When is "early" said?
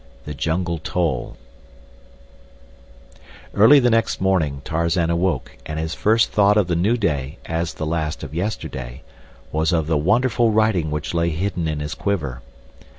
3.53-3.77